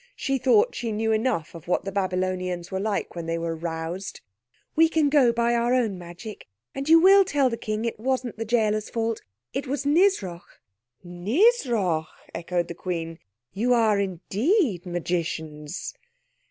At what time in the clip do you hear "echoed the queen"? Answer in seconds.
12.33-13.19